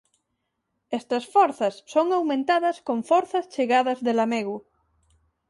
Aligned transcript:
Estas 0.99 1.23
forzas 1.33 1.75
son 1.93 2.07
aumentadas 2.17 2.77
con 2.87 2.97
forzas 3.11 3.49
chegadas 3.53 3.99
de 4.05 4.11
Lamego. 4.17 4.57